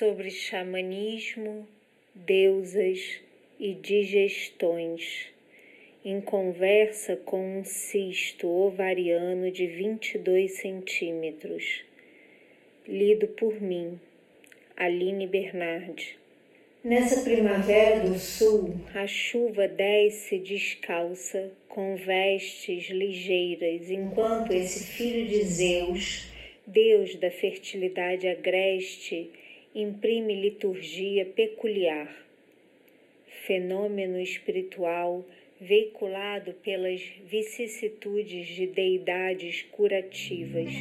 [0.00, 1.68] sobre xamanismo,
[2.14, 3.20] deusas
[3.58, 5.26] e digestões,
[6.02, 11.84] em conversa com um cisto ovariano de 22 centímetros,
[12.88, 14.00] lido por mim,
[14.74, 16.16] Aline Bernardi.
[16.82, 25.44] Nessa primavera do sul, a chuva desce descalça, com vestes ligeiras, enquanto esse filho de
[25.44, 26.26] Zeus,
[26.66, 29.30] Deus da fertilidade agreste,
[29.74, 32.08] imprime liturgia peculiar.
[33.46, 35.24] Fenômeno espiritual
[35.60, 40.72] veiculado pelas vicissitudes de deidades curativas.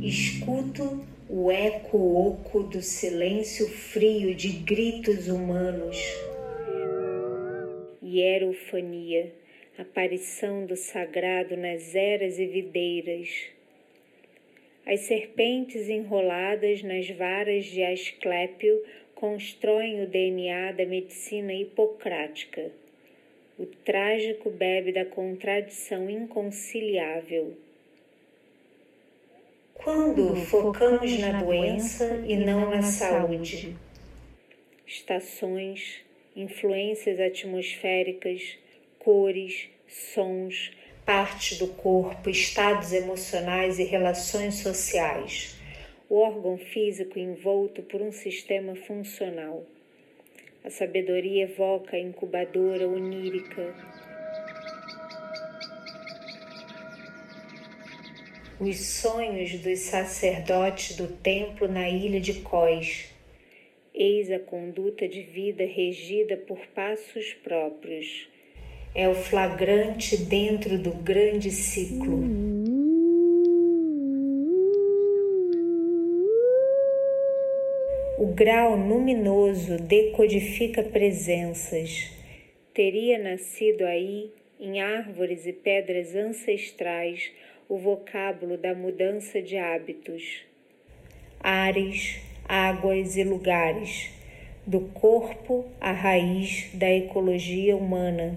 [0.00, 5.98] Escuto o eco oco do silêncio frio de gritos humanos.
[8.02, 9.30] Hierofania
[9.78, 13.46] aparição do sagrado nas eras e videiras.
[14.84, 18.82] As serpentes enroladas nas varas de Asclépio
[19.14, 22.72] constroem o DNA da medicina hipocrática.
[23.56, 27.56] O trágico bebe da contradição inconciliável.
[29.74, 33.76] Quando focamos na doença e não na saúde?
[34.84, 36.00] Estações,
[36.34, 38.58] influências atmosféricas,
[38.98, 40.70] cores, sons,
[41.04, 45.56] parte do corpo, estados emocionais e relações sociais.
[46.08, 49.64] O órgão físico envolto por um sistema funcional.
[50.64, 53.74] A sabedoria evoca a incubadora onírica.
[58.60, 63.14] Os sonhos dos sacerdotes do templo na ilha de Cós.
[63.94, 68.28] Eis a conduta de vida regida por passos próprios
[68.98, 72.18] é o flagrante dentro do grande ciclo.
[78.18, 82.10] O grau luminoso decodifica presenças.
[82.74, 87.30] Teria nascido aí, em árvores e pedras ancestrais,
[87.68, 90.42] o vocábulo da mudança de hábitos.
[91.38, 94.10] Ares, águas e lugares,
[94.66, 98.36] do corpo à raiz da ecologia humana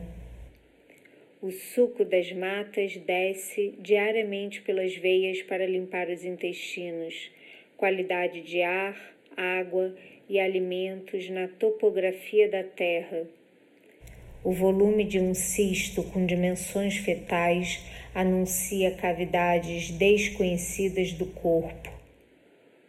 [1.42, 7.32] o suco das matas desce diariamente pelas veias para limpar os intestinos,
[7.76, 8.96] qualidade de ar,
[9.36, 9.96] água
[10.30, 13.28] e alimentos na topografia da terra.
[14.44, 21.92] O volume de um cisto com dimensões fetais anuncia cavidades desconhecidas do corpo.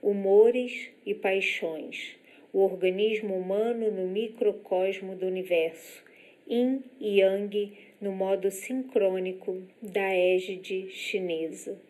[0.03, 2.17] Humores e paixões.
[2.53, 6.03] O organismo humano no microcosmo do universo.
[6.47, 11.81] Yin e Yang no modo sincrônico da égide chinesa.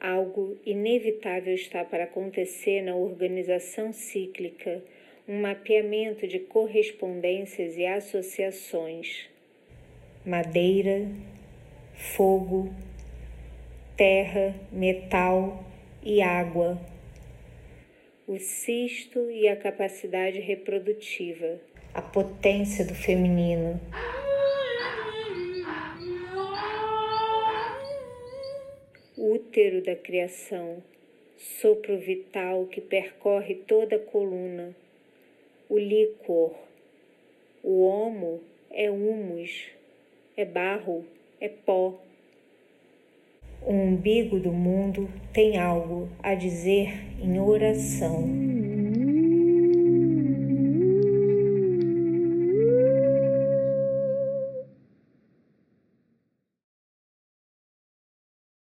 [0.00, 4.80] Algo inevitável está para acontecer na organização cíclica,
[5.26, 9.28] um mapeamento de correspondências e associações.
[10.24, 11.08] Madeira,
[11.94, 12.72] fogo,
[13.96, 15.64] terra, metal
[16.04, 16.80] e água.
[18.28, 21.58] O cisto e a capacidade reprodutiva
[21.94, 23.80] a potência do feminino.
[29.16, 30.82] Útero da criação,
[31.38, 34.74] sopro vital que percorre toda a coluna.
[35.68, 36.52] O líquor,
[37.62, 38.40] o homo
[38.70, 39.68] é humus,
[40.36, 41.04] é barro,
[41.40, 41.94] é pó.
[43.62, 48.63] O umbigo do mundo tem algo a dizer em oração.